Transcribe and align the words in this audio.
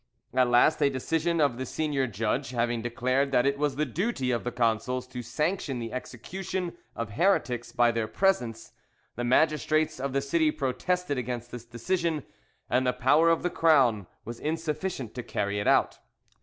At 0.33 0.47
last 0.49 0.81
a 0.81 0.89
decision 0.89 1.39
of 1.39 1.59
the 1.59 1.65
senior 1.67 2.07
judge 2.07 2.49
having 2.49 2.81
declared 2.81 3.31
that 3.33 3.45
it 3.45 3.59
was 3.59 3.75
the 3.75 3.85
duty 3.85 4.31
of 4.31 4.43
the 4.43 4.51
consuls 4.51 5.05
to 5.05 5.21
sanction 5.21 5.77
the 5.77 5.93
execution 5.93 6.75
of 6.95 7.11
heretics 7.11 7.71
by 7.71 7.91
their 7.91 8.07
presence, 8.07 8.71
the 9.15 9.23
magistrates 9.23 9.99
of 9.99 10.13
the 10.13 10.21
city 10.21 10.49
protested 10.49 11.19
against 11.19 11.51
this 11.51 11.65
decision, 11.65 12.23
and 12.67 12.87
the 12.87 12.93
power 12.93 13.29
of 13.29 13.43
the 13.43 13.51
Crown 13.51 14.07
was 14.25 14.39
insufficient 14.39 15.13
to 15.13 15.21
carry 15.21 15.59
it 15.59 15.67
out. 15.67 15.99